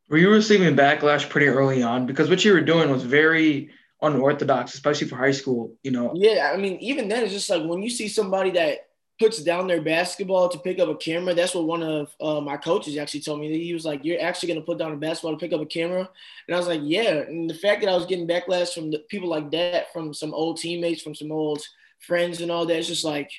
Were 0.09 0.17
you 0.17 0.31
receiving 0.31 0.75
backlash 0.75 1.29
pretty 1.29 1.47
early 1.47 1.83
on? 1.83 2.07
Because 2.07 2.29
what 2.29 2.43
you 2.43 2.53
were 2.53 2.61
doing 2.61 2.89
was 2.89 3.03
very 3.03 3.69
unorthodox, 4.01 4.73
especially 4.73 5.07
for 5.07 5.17
high 5.17 5.31
school. 5.31 5.75
You 5.83 5.91
know, 5.91 6.11
Yeah, 6.15 6.51
I 6.51 6.57
mean, 6.57 6.79
even 6.79 7.07
then, 7.07 7.23
it's 7.23 7.33
just 7.33 7.49
like 7.49 7.63
when 7.63 7.83
you 7.83 7.91
see 7.91 8.07
somebody 8.07 8.49
that 8.51 8.88
puts 9.19 9.43
down 9.43 9.67
their 9.67 9.81
basketball 9.81 10.47
to 10.47 10.57
pick 10.59 10.79
up 10.79 10.87
a 10.87 10.95
camera. 10.95 11.33
That's 11.33 11.53
what 11.53 11.65
one 11.65 11.83
of 11.83 12.15
uh, 12.21 12.39
my 12.39 12.57
coaches 12.57 12.97
actually 12.97 13.21
told 13.21 13.41
me. 13.41 13.63
He 13.63 13.73
was 13.73 13.85
like, 13.85 14.03
"You're 14.03 14.21
actually 14.21 14.47
going 14.47 14.61
to 14.61 14.65
put 14.65 14.77
down 14.77 14.93
a 14.93 14.97
basketball 14.97 15.33
to 15.33 15.37
pick 15.37 15.53
up 15.53 15.61
a 15.61 15.65
camera," 15.65 16.09
and 16.47 16.55
I 16.55 16.57
was 16.57 16.67
like, 16.67 16.81
"Yeah." 16.83 17.17
And 17.19 17.49
the 17.49 17.53
fact 17.53 17.81
that 17.81 17.89
I 17.89 17.95
was 17.95 18.05
getting 18.05 18.27
backlash 18.27 18.73
from 18.73 18.93
people 19.09 19.29
like 19.29 19.51
that, 19.51 19.91
from 19.91 20.13
some 20.13 20.33
old 20.33 20.57
teammates, 20.57 21.01
from 21.01 21.15
some 21.15 21.31
old 21.31 21.61
friends, 21.99 22.41
and 22.41 22.51
all 22.51 22.65
that, 22.65 22.77
it's 22.77 22.87
just 22.87 23.05
like 23.05 23.31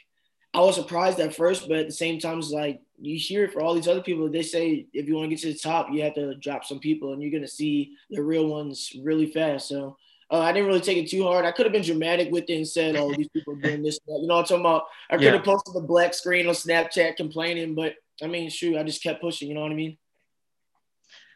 I 0.53 0.61
was 0.61 0.75
surprised 0.75 1.21
at 1.21 1.35
first, 1.35 1.69
but 1.69 1.79
at 1.79 1.87
the 1.87 1.93
same 1.93 2.19
time, 2.19 2.39
it's 2.39 2.51
like 2.51 2.83
you 3.01 3.19
hear 3.19 3.45
it 3.45 3.53
for 3.53 3.63
all 3.63 3.75
these 3.75 3.89
other 3.89 4.03
people. 4.03 4.29
They 4.29 4.43
say 4.43 4.87
if 4.93 5.07
you 5.07 5.15
want 5.15 5.31
to 5.31 5.35
get 5.35 5.43
to 5.43 5.53
the 5.53 5.59
top, 5.59 5.89
you 5.91 6.03
have 6.03 6.15
to 6.15 6.35
drop 6.35 6.65
some 6.65 6.81
people, 6.81 7.13
and 7.13 7.23
you're 7.23 7.31
going 7.31 7.43
to 7.43 7.49
see 7.49 7.97
the 8.11 8.23
real 8.23 8.49
ones 8.49 8.93
really 9.03 9.27
fast. 9.27 9.69
So 9.69 9.97
uh, 10.31 10.39
I 10.39 10.53
didn't 10.53 10.69
really 10.69 10.81
take 10.81 10.99
it 10.99 11.11
too 11.11 11.25
hard. 11.25 11.45
I 11.45 11.51
could 11.51 11.67
have 11.67 11.73
been 11.73 11.83
dramatic 11.83 12.31
with 12.31 12.45
it 12.49 12.55
and 12.55 12.69
said, 12.69 12.95
"Oh, 12.97 13.13
these 13.13 13.29
people 13.29 13.55
are 13.55 13.61
doing 13.61 13.83
this." 13.83 13.99
You 14.07 14.27
know 14.27 14.37
what 14.37 14.41
I'm 14.41 14.45
talking 14.47 14.61
about? 14.61 14.85
I 15.11 15.17
could 15.17 15.27
have 15.27 15.35
yeah. 15.35 15.41
posted 15.41 15.75
the 15.75 15.81
black 15.81 16.15
screen 16.15 16.47
on 16.47 16.55
Snapchat 16.55 17.17
complaining, 17.17 17.75
but 17.75 17.95
I 18.23 18.29
mean, 18.29 18.49
shoot, 18.49 18.77
I 18.77 18.85
just 18.85 19.03
kept 19.03 19.21
pushing. 19.21 19.49
You 19.49 19.55
know 19.55 19.63
what 19.63 19.73
I 19.73 19.75
mean? 19.75 19.99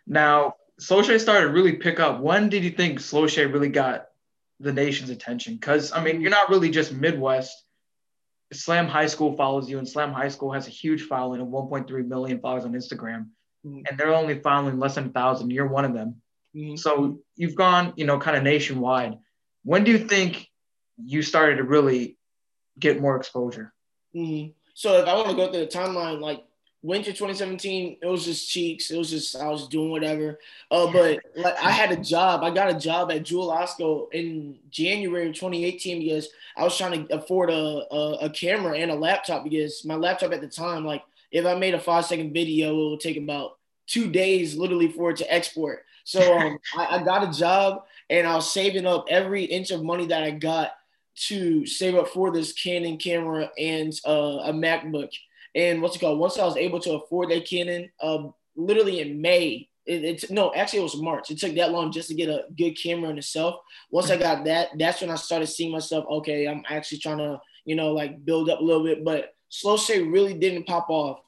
Now, 0.06 0.54
Slowshay 0.80 1.20
started 1.20 1.46
to 1.46 1.52
really 1.52 1.74
pick 1.74 1.98
up. 1.98 2.20
When 2.20 2.48
did 2.48 2.62
you 2.62 2.70
think 2.70 3.00
Slowshay 3.00 3.52
really 3.52 3.68
got 3.68 4.06
the 4.60 4.72
nation's 4.72 5.10
attention? 5.10 5.54
Because 5.54 5.92
I 5.92 6.02
mean, 6.02 6.20
you're 6.20 6.30
not 6.30 6.48
really 6.48 6.70
just 6.70 6.92
Midwest. 6.92 7.64
Slam 8.52 8.86
High 8.86 9.06
School 9.06 9.36
follows 9.36 9.68
you, 9.68 9.78
and 9.78 9.88
Slam 9.88 10.12
High 10.12 10.28
School 10.28 10.52
has 10.52 10.68
a 10.68 10.70
huge 10.70 11.02
following 11.02 11.40
of 11.40 11.48
1.3 11.48 12.06
million 12.06 12.38
followers 12.38 12.64
on 12.64 12.74
Instagram, 12.74 13.26
mm-hmm. 13.66 13.80
and 13.88 13.98
they're 13.98 14.14
only 14.14 14.38
following 14.38 14.78
less 14.78 14.94
than 14.94 15.06
a 15.06 15.10
thousand. 15.10 15.50
You're 15.50 15.66
one 15.66 15.84
of 15.84 15.94
them. 15.94 16.22
Mm-hmm. 16.54 16.76
So 16.76 17.20
you've 17.36 17.54
gone, 17.54 17.92
you 17.96 18.06
know, 18.06 18.18
kind 18.18 18.36
of 18.36 18.42
nationwide. 18.42 19.18
When 19.64 19.84
do 19.84 19.90
you 19.90 19.98
think 19.98 20.48
you 21.02 21.22
started 21.22 21.56
to 21.56 21.64
really 21.64 22.16
get 22.78 23.00
more 23.00 23.16
exposure? 23.16 23.72
Mm-hmm. 24.14 24.52
So 24.74 24.98
if 24.98 25.08
I 25.08 25.14
want 25.14 25.30
to 25.30 25.36
go 25.36 25.50
through 25.50 25.60
the 25.60 25.66
timeline, 25.66 26.20
like 26.20 26.44
winter 26.82 27.12
2017, 27.12 27.98
it 28.02 28.06
was 28.06 28.24
just 28.24 28.48
cheeks. 28.48 28.90
It 28.90 28.98
was 28.98 29.10
just 29.10 29.34
I 29.34 29.48
was 29.48 29.68
doing 29.68 29.90
whatever. 29.90 30.38
Uh, 30.70 30.92
but 30.92 31.20
like 31.34 31.56
I 31.56 31.70
had 31.70 31.90
a 31.90 31.96
job. 31.96 32.44
I 32.44 32.50
got 32.50 32.70
a 32.70 32.78
job 32.78 33.10
at 33.10 33.24
Jewel 33.24 33.48
Osco 33.48 34.12
in 34.12 34.58
January 34.70 35.28
of 35.28 35.34
2018 35.34 36.00
because 36.00 36.28
I 36.56 36.62
was 36.62 36.76
trying 36.76 37.06
to 37.06 37.14
afford 37.14 37.50
a, 37.50 37.86
a, 37.90 38.18
a 38.22 38.30
camera 38.30 38.76
and 38.76 38.90
a 38.90 38.94
laptop 38.94 39.44
because 39.44 39.84
my 39.84 39.94
laptop 39.94 40.32
at 40.32 40.40
the 40.40 40.48
time, 40.48 40.84
like 40.84 41.02
if 41.32 41.46
I 41.46 41.54
made 41.54 41.74
a 41.74 41.80
five 41.80 42.04
second 42.04 42.32
video, 42.32 42.70
it 42.70 42.90
would 42.90 43.00
take 43.00 43.16
about 43.16 43.58
two 43.86 44.10
days 44.10 44.56
literally 44.56 44.88
for 44.88 45.10
it 45.10 45.16
to 45.18 45.32
export. 45.32 45.84
So 46.04 46.38
um, 46.38 46.58
I, 46.76 46.98
I 46.98 47.02
got 47.02 47.28
a 47.28 47.36
job 47.36 47.82
and 48.08 48.26
I 48.26 48.36
was 48.36 48.52
saving 48.52 48.86
up 48.86 49.06
every 49.08 49.44
inch 49.44 49.70
of 49.70 49.82
money 49.82 50.06
that 50.06 50.22
I 50.22 50.30
got 50.30 50.72
to 51.26 51.66
save 51.66 51.94
up 51.94 52.08
for 52.08 52.32
this 52.32 52.52
Canon 52.52 52.98
camera 52.98 53.50
and 53.58 53.92
uh, 54.06 54.40
a 54.44 54.52
MacBook. 54.52 55.10
And 55.54 55.80
what's 55.80 55.96
it 55.96 56.00
called? 56.00 56.18
Once 56.18 56.38
I 56.38 56.44
was 56.44 56.56
able 56.56 56.80
to 56.80 56.92
afford 56.92 57.30
that 57.30 57.48
Canon, 57.48 57.90
uh, 58.00 58.24
literally 58.56 59.00
in 59.00 59.20
May, 59.20 59.68
it, 59.86 60.04
it's 60.04 60.30
no, 60.30 60.52
actually 60.54 60.80
it 60.80 60.84
was 60.84 61.00
March. 61.00 61.30
It 61.30 61.38
took 61.38 61.54
that 61.54 61.72
long 61.72 61.92
just 61.92 62.08
to 62.08 62.14
get 62.14 62.28
a 62.28 62.44
good 62.56 62.72
camera 62.72 63.10
in 63.10 63.18
itself. 63.18 63.60
Once 63.90 64.10
I 64.10 64.16
got 64.16 64.44
that, 64.44 64.70
that's 64.78 65.00
when 65.00 65.10
I 65.10 65.16
started 65.16 65.46
seeing 65.46 65.72
myself. 65.72 66.04
Okay, 66.10 66.46
I'm 66.46 66.64
actually 66.68 66.98
trying 66.98 67.18
to, 67.18 67.40
you 67.64 67.76
know, 67.76 67.92
like 67.92 68.24
build 68.24 68.50
up 68.50 68.60
a 68.60 68.64
little 68.64 68.82
bit. 68.82 69.04
But 69.04 69.34
Slowshay 69.50 70.12
really 70.12 70.34
didn't 70.34 70.66
pop 70.66 70.86
off 70.90 71.20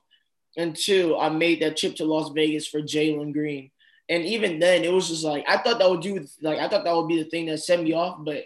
until 0.56 1.20
I 1.20 1.28
made 1.28 1.62
that 1.62 1.76
trip 1.76 1.94
to 1.96 2.04
Las 2.04 2.30
Vegas 2.30 2.66
for 2.66 2.80
Jalen 2.80 3.32
Green 3.32 3.70
and 4.08 4.24
even 4.24 4.58
then 4.58 4.84
it 4.84 4.92
was 4.92 5.08
just 5.08 5.24
like 5.24 5.44
I 5.48 5.58
thought 5.58 5.78
that 5.78 5.90
would 5.90 6.00
do 6.00 6.26
like 6.40 6.58
I 6.58 6.68
thought 6.68 6.84
that 6.84 6.94
would 6.94 7.08
be 7.08 7.22
the 7.22 7.28
thing 7.28 7.46
that 7.46 7.58
set 7.58 7.82
me 7.82 7.92
off, 7.92 8.18
but 8.20 8.44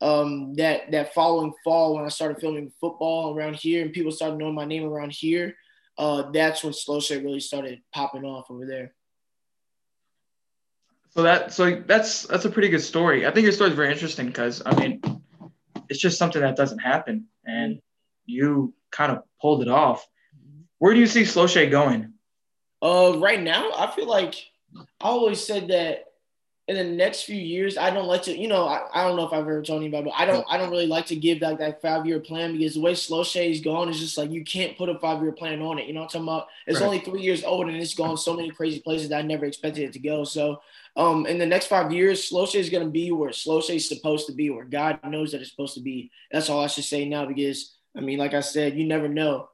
um 0.00 0.54
that 0.54 0.90
that 0.92 1.14
following 1.14 1.52
fall 1.64 1.94
when 1.94 2.04
I 2.04 2.08
started 2.08 2.40
filming 2.40 2.72
football 2.80 3.34
around 3.34 3.56
here 3.56 3.82
and 3.82 3.92
people 3.92 4.12
started 4.12 4.38
knowing 4.38 4.54
my 4.54 4.64
name 4.64 4.84
around 4.84 5.12
here, 5.12 5.56
uh 5.96 6.30
that's 6.30 6.62
when 6.62 6.72
Slowshay 6.72 7.22
really 7.22 7.40
started 7.40 7.82
popping 7.92 8.24
off 8.24 8.50
over 8.50 8.66
there. 8.66 8.94
So 11.10 11.22
that 11.22 11.52
so 11.52 11.82
that's 11.86 12.22
that's 12.22 12.44
a 12.44 12.50
pretty 12.50 12.68
good 12.68 12.82
story. 12.82 13.26
I 13.26 13.30
think 13.30 13.44
your 13.44 13.52
story 13.52 13.70
is 13.70 13.76
very 13.76 13.92
interesting 13.92 14.26
because 14.26 14.62
I 14.64 14.74
mean 14.74 15.00
it's 15.88 16.00
just 16.00 16.18
something 16.18 16.42
that 16.42 16.56
doesn't 16.56 16.78
happen 16.78 17.26
and 17.44 17.80
you 18.26 18.74
kind 18.90 19.12
of 19.12 19.22
pulled 19.40 19.62
it 19.62 19.68
off. 19.68 20.06
Where 20.78 20.94
do 20.94 21.00
you 21.00 21.06
see 21.06 21.22
Slowshay 21.22 21.70
going? 21.70 22.12
Uh, 22.80 23.14
right 23.16 23.42
now, 23.42 23.72
I 23.74 23.90
feel 23.90 24.06
like 24.06 24.36
I 24.76 24.84
always 25.00 25.44
said 25.44 25.68
that 25.68 26.04
in 26.68 26.76
the 26.76 26.84
next 26.84 27.22
few 27.22 27.36
years, 27.36 27.78
I 27.78 27.88
don't 27.88 28.06
like 28.06 28.24
to, 28.24 28.36
you 28.36 28.46
know, 28.46 28.68
I, 28.68 28.86
I 28.92 29.02
don't 29.02 29.16
know 29.16 29.26
if 29.26 29.32
I've 29.32 29.40
ever 29.40 29.62
told 29.62 29.82
you 29.82 29.88
about, 29.88 30.04
but 30.04 30.12
I 30.14 30.26
don't, 30.26 30.44
I 30.50 30.58
don't 30.58 30.70
really 30.70 30.86
like 30.86 31.06
to 31.06 31.16
give 31.16 31.40
like 31.40 31.58
that 31.60 31.80
five 31.80 32.04
year 32.04 32.20
plan 32.20 32.52
because 32.52 32.74
the 32.74 32.82
way 32.82 32.92
Slowshay 32.92 33.50
is 33.50 33.62
going 33.62 33.88
is 33.88 33.98
just 33.98 34.18
like 34.18 34.30
you 34.30 34.44
can't 34.44 34.76
put 34.76 34.90
a 34.90 34.98
five 34.98 35.22
year 35.22 35.32
plan 35.32 35.62
on 35.62 35.78
it. 35.78 35.86
You 35.86 35.94
know 35.94 36.00
what 36.00 36.14
I'm 36.14 36.26
talking 36.26 36.28
about? 36.28 36.48
It's 36.66 36.80
right. 36.80 36.86
only 36.86 36.98
three 36.98 37.22
years 37.22 37.42
old 37.42 37.68
and 37.68 37.76
it's 37.78 37.94
gone 37.94 38.18
so 38.18 38.36
many 38.36 38.50
crazy 38.50 38.80
places 38.80 39.08
that 39.08 39.18
I 39.18 39.22
never 39.22 39.46
expected 39.46 39.84
it 39.84 39.94
to 39.94 39.98
go. 39.98 40.24
So, 40.24 40.60
um, 40.94 41.24
in 41.24 41.38
the 41.38 41.46
next 41.46 41.66
five 41.66 41.90
years, 41.90 42.28
Slowshay 42.30 42.56
is 42.56 42.68
going 42.68 42.84
to 42.84 42.90
be 42.90 43.12
where 43.12 43.30
Slowshay 43.30 43.76
is 43.76 43.88
supposed 43.88 44.26
to 44.26 44.32
be, 44.32 44.50
where 44.50 44.64
God 44.64 45.00
knows 45.04 45.32
that 45.32 45.40
it's 45.40 45.50
supposed 45.50 45.74
to 45.74 45.80
be. 45.80 46.10
That's 46.30 46.50
all 46.50 46.62
I 46.62 46.66
should 46.66 46.84
say 46.84 47.08
now 47.08 47.24
because 47.24 47.76
I 47.96 48.00
mean, 48.00 48.18
like 48.18 48.34
I 48.34 48.40
said, 48.40 48.76
you 48.76 48.84
never 48.84 49.08
know. 49.08 49.48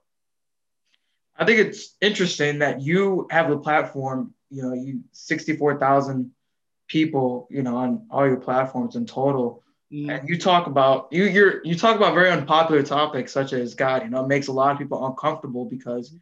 I 1.37 1.45
think 1.45 1.61
it's 1.61 1.95
interesting 2.01 2.59
that 2.59 2.81
you 2.81 3.29
have 3.31 3.49
the 3.49 3.59
platform 3.59 4.34
you 4.51 4.63
know, 4.63 4.73
you 4.73 5.01
64,000 5.13 6.31
people, 6.89 7.49
you 7.51 7.63
know, 7.63 7.77
on 7.77 8.07
all 8.11 8.27
your 8.27 8.37
platforms 8.37 8.97
in 8.97 9.07
total. 9.07 9.63
Mm. 9.93 10.19
And 10.19 10.29
you 10.29 10.39
talk 10.39 10.67
about 10.67 11.09
you 11.11 11.25
you're 11.25 11.65
you 11.65 11.77
talk 11.77 11.97
about 11.97 12.15
very 12.15 12.31
unpopular 12.31 12.83
topics 12.83 13.33
such 13.33 13.53
as 13.53 13.75
God, 13.75 14.03
you 14.03 14.11
know, 14.11 14.25
it 14.25 14.29
makes 14.29 14.49
a 14.49 14.53
lot 14.53 14.73
of 14.73 14.79
people 14.79 15.07
uncomfortable 15.07 15.65
because 15.65 16.15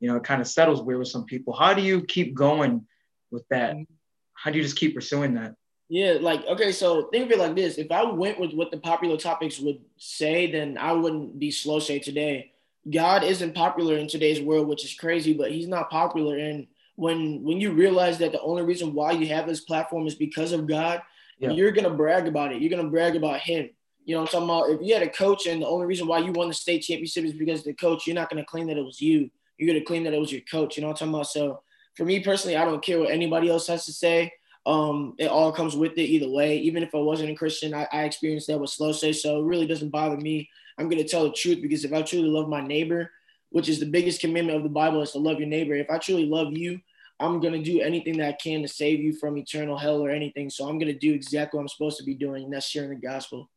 you 0.00 0.08
know, 0.08 0.16
it 0.16 0.24
kind 0.24 0.40
of 0.40 0.48
settles 0.48 0.82
weird 0.82 0.98
with 0.98 1.08
some 1.08 1.24
people. 1.24 1.52
How 1.52 1.74
do 1.74 1.80
you 1.80 2.02
keep 2.02 2.34
going 2.34 2.84
with 3.30 3.46
that? 3.50 3.76
Mm. 3.76 3.86
How 4.34 4.50
do 4.50 4.58
you 4.58 4.64
just 4.64 4.76
keep 4.76 4.94
pursuing 4.94 5.34
that? 5.34 5.54
Yeah, 5.88 6.18
like 6.20 6.44
okay, 6.46 6.72
so 6.72 7.08
think 7.12 7.26
of 7.26 7.32
it 7.32 7.38
like 7.38 7.54
this: 7.54 7.78
if 7.78 7.92
I 7.92 8.02
went 8.02 8.40
with 8.40 8.52
what 8.52 8.70
the 8.70 8.78
popular 8.78 9.16
topics 9.16 9.60
would 9.60 9.80
say, 9.98 10.50
then 10.50 10.78
I 10.78 10.92
wouldn't 10.92 11.38
be 11.38 11.50
slow 11.50 11.78
say 11.78 11.98
today. 11.98 12.52
God 12.90 13.22
isn't 13.22 13.54
popular 13.54 13.96
in 13.96 14.08
today's 14.08 14.40
world, 14.40 14.66
which 14.66 14.84
is 14.84 14.94
crazy, 14.94 15.34
but 15.34 15.52
He's 15.52 15.68
not 15.68 15.90
popular, 15.90 16.38
and 16.38 16.66
when 16.96 17.42
when 17.42 17.60
you 17.60 17.72
realize 17.72 18.18
that 18.18 18.32
the 18.32 18.40
only 18.40 18.62
reason 18.62 18.94
why 18.94 19.12
you 19.12 19.26
have 19.28 19.46
this 19.46 19.60
platform 19.60 20.06
is 20.06 20.14
because 20.14 20.52
of 20.52 20.66
God, 20.66 21.02
yeah. 21.38 21.50
you're 21.50 21.72
gonna 21.72 21.90
brag 21.90 22.26
about 22.26 22.52
it. 22.52 22.60
You're 22.60 22.70
gonna 22.70 22.90
brag 22.90 23.16
about 23.16 23.40
Him. 23.40 23.70
You 24.04 24.14
know, 24.16 24.22
I'm 24.22 24.26
talking 24.26 24.44
about 24.44 24.70
if 24.70 24.80
you 24.82 24.94
had 24.94 25.02
a 25.02 25.08
coach 25.08 25.46
and 25.46 25.62
the 25.62 25.66
only 25.66 25.86
reason 25.86 26.06
why 26.06 26.18
you 26.18 26.32
won 26.32 26.48
the 26.48 26.54
state 26.54 26.82
championship 26.82 27.24
is 27.24 27.32
because 27.32 27.60
of 27.60 27.66
the 27.66 27.74
coach, 27.74 28.06
you're 28.06 28.14
not 28.14 28.30
gonna 28.30 28.44
claim 28.44 28.66
that 28.66 28.76
it 28.76 28.84
was 28.84 29.00
you. 29.00 29.30
You're 29.58 29.72
gonna 29.72 29.84
claim 29.84 30.04
that 30.04 30.14
it 30.14 30.20
was 30.20 30.32
your 30.32 30.42
coach. 30.42 30.76
You 30.76 30.82
know 30.82 30.88
what 30.88 31.00
I'm 31.02 31.08
talking 31.08 31.14
about? 31.14 31.26
So 31.28 31.62
for 31.96 32.04
me 32.04 32.20
personally, 32.20 32.56
I 32.56 32.64
don't 32.64 32.84
care 32.84 32.98
what 32.98 33.10
anybody 33.10 33.48
else 33.48 33.66
has 33.68 33.86
to 33.86 33.92
say. 33.92 34.32
Um, 34.64 35.14
it 35.18 35.26
all 35.26 35.52
comes 35.52 35.76
with 35.76 35.92
it 35.92 36.02
either 36.02 36.28
way. 36.28 36.58
Even 36.58 36.82
if 36.82 36.94
I 36.94 36.98
wasn't 36.98 37.30
a 37.30 37.34
Christian, 37.34 37.74
I, 37.74 37.88
I 37.92 38.04
experienced 38.04 38.46
that 38.46 38.58
with 38.58 38.70
Slowshay, 38.70 39.14
so 39.14 39.40
it 39.40 39.44
really 39.44 39.66
doesn't 39.66 39.90
bother 39.90 40.16
me. 40.16 40.48
I'm 40.78 40.88
gonna 40.88 41.04
tell 41.04 41.24
the 41.24 41.32
truth 41.32 41.60
because 41.60 41.84
if 41.84 41.92
I 41.92 42.02
truly 42.02 42.28
love 42.28 42.48
my 42.48 42.60
neighbor, 42.60 43.10
which 43.52 43.68
is 43.68 43.80
the 43.80 43.86
biggest 43.86 44.20
commandment 44.20 44.56
of 44.56 44.62
the 44.62 44.68
Bible, 44.68 45.02
is 45.02 45.12
to 45.12 45.18
love 45.18 45.38
your 45.38 45.48
neighbor. 45.48 45.74
If 45.74 45.90
I 45.90 45.98
truly 45.98 46.26
love 46.26 46.52
you, 46.52 46.80
I'm 47.20 47.40
gonna 47.40 47.62
do 47.62 47.80
anything 47.80 48.18
that 48.18 48.28
I 48.28 48.32
can 48.32 48.62
to 48.62 48.68
save 48.68 49.00
you 49.00 49.12
from 49.14 49.38
eternal 49.38 49.78
hell 49.78 50.02
or 50.02 50.10
anything. 50.10 50.50
So 50.50 50.68
I'm 50.68 50.78
gonna 50.78 50.92
do 50.92 51.14
exactly 51.14 51.58
what 51.58 51.62
I'm 51.62 51.68
supposed 51.68 51.98
to 51.98 52.04
be 52.04 52.14
doing, 52.14 52.44
and 52.44 52.52
that's 52.52 52.66
sharing 52.66 52.90
the 52.90 52.96
gospel. 52.96 53.48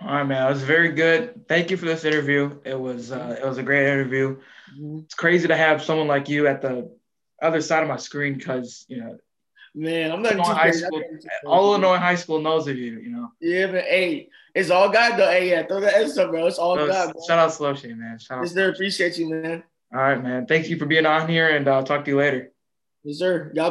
All 0.00 0.14
right, 0.14 0.24
man. 0.24 0.46
It 0.46 0.50
was 0.50 0.62
very 0.62 0.92
good. 0.92 1.46
Thank 1.46 1.70
you 1.70 1.76
for 1.76 1.84
this 1.84 2.04
interview. 2.04 2.58
It 2.64 2.78
was 2.78 3.12
uh, 3.12 3.36
it 3.40 3.46
was 3.46 3.58
a 3.58 3.62
great 3.62 3.86
interview. 3.86 4.40
Mm-hmm. 4.74 5.00
It's 5.04 5.14
crazy 5.14 5.46
to 5.48 5.56
have 5.56 5.82
someone 5.82 6.08
like 6.08 6.28
you 6.28 6.46
at 6.46 6.62
the 6.62 6.90
other 7.42 7.60
side 7.60 7.82
of 7.82 7.88
my 7.88 7.96
screen 7.96 8.34
because 8.34 8.84
you 8.88 8.98
know. 8.98 9.18
Man, 9.74 10.10
I'm 10.10 10.22
not 10.22 10.32
Illinois 10.32 10.52
high 10.52 10.70
school. 10.72 11.02
All 11.46 11.70
Illinois 11.70 11.96
high 11.96 12.16
school 12.16 12.40
knows 12.40 12.66
of 12.66 12.76
you. 12.76 12.98
You 12.98 13.10
know. 13.10 13.32
Yeah, 13.40 13.66
but 13.68 13.84
hey, 13.84 14.28
it's 14.54 14.70
all 14.70 14.88
God 14.88 15.16
though. 15.16 15.30
Hey, 15.30 15.50
yeah, 15.50 15.64
throw 15.64 15.80
the 15.80 15.96
S 15.96 16.18
up, 16.18 16.30
bro. 16.30 16.46
It's 16.46 16.58
all 16.58 16.76
so, 16.76 16.88
God. 16.88 17.14
Shout 17.26 17.38
out 17.38 17.50
Slowshay, 17.50 17.96
man. 17.96 18.18
Shout 18.18 18.38
out. 18.38 18.44
Yes, 18.44 18.54
sir. 18.54 18.70
Appreciate 18.70 19.16
you, 19.16 19.30
man. 19.30 19.62
All 19.94 20.00
right, 20.00 20.20
man. 20.22 20.46
Thank 20.46 20.68
you 20.68 20.76
for 20.76 20.86
being 20.86 21.06
on 21.06 21.28
here, 21.28 21.54
and 21.54 21.68
I'll 21.68 21.84
talk 21.84 22.04
to 22.04 22.10
you 22.10 22.16
later. 22.16 22.52
Yes, 23.04 23.18
sir. 23.18 23.52
God 23.54 23.68